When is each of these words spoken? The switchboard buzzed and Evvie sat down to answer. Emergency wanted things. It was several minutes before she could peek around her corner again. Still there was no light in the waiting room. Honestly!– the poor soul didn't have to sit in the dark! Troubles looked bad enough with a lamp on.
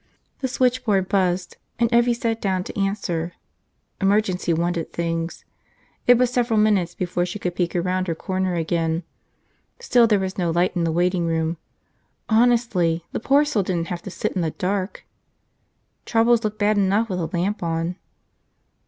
The 0.39 0.47
switchboard 0.47 1.07
buzzed 1.09 1.57
and 1.77 1.87
Evvie 1.91 2.15
sat 2.15 2.41
down 2.41 2.63
to 2.63 2.75
answer. 2.75 3.33
Emergency 4.01 4.51
wanted 4.51 4.91
things. 4.91 5.45
It 6.07 6.17
was 6.17 6.33
several 6.33 6.59
minutes 6.59 6.95
before 6.95 7.23
she 7.23 7.37
could 7.37 7.53
peek 7.55 7.75
around 7.75 8.07
her 8.07 8.15
corner 8.15 8.55
again. 8.55 9.03
Still 9.79 10.07
there 10.07 10.17
was 10.17 10.39
no 10.39 10.49
light 10.49 10.75
in 10.75 10.85
the 10.85 10.91
waiting 10.91 11.27
room. 11.27 11.57
Honestly!– 12.29 13.03
the 13.11 13.19
poor 13.19 13.45
soul 13.45 13.61
didn't 13.61 13.89
have 13.89 14.01
to 14.01 14.09
sit 14.09 14.31
in 14.31 14.41
the 14.41 14.49
dark! 14.49 15.05
Troubles 16.07 16.43
looked 16.43 16.57
bad 16.57 16.79
enough 16.79 17.07
with 17.07 17.19
a 17.19 17.27
lamp 17.27 17.61
on. 17.61 17.95